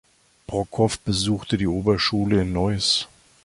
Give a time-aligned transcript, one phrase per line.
[0.47, 3.07] Brockhoff besuchte die Oberschule in Neuss.